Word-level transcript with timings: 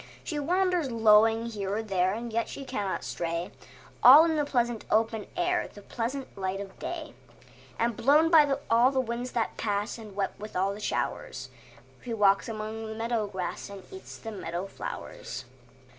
She 0.23 0.39
wanders 0.39 0.89
lowing 0.89 1.45
here 1.45 1.75
and 1.77 1.87
there, 1.87 2.11
And 2.15 2.33
yet 2.33 2.49
she 2.49 2.65
cannot 2.65 3.03
stray, 3.03 3.51
All 4.01 4.25
in 4.25 4.35
the 4.35 4.43
pleasant 4.45 4.83
open 4.89 5.27
air, 5.37 5.67
The 5.71 5.83
pleasant 5.83 6.35
light 6.35 6.59
of 6.59 6.79
day; 6.79 7.13
And 7.77 7.95
blown 7.95 8.31
by 8.31 8.51
all 8.67 8.89
the 8.89 8.99
winds 8.99 9.33
that 9.33 9.57
pass 9.57 9.99
And 9.99 10.15
wet 10.15 10.31
with 10.39 10.55
all 10.55 10.73
the 10.73 10.79
showers, 10.79 11.51
She 12.03 12.15
walks 12.15 12.49
among 12.49 12.87
the 12.87 12.95
meadow 12.95 13.27
grass 13.27 13.69
And 13.69 13.83
eats 13.93 14.17
the 14.17 14.31
meadow 14.31 14.65
flowers. 14.65 15.45